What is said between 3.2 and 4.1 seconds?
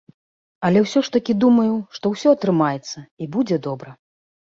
і будзе добра.